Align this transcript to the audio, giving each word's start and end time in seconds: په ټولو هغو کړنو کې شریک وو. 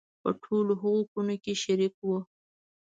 په 0.21 0.29
ټولو 0.43 0.73
هغو 0.81 1.01
کړنو 1.11 1.35
کې 1.43 1.53
شریک 1.63 1.95
وو. 2.01 2.17